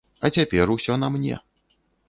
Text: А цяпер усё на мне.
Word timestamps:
А 0.27 0.31
цяпер 0.37 0.73
усё 0.77 0.97
на 1.03 1.11
мне. 1.19 1.35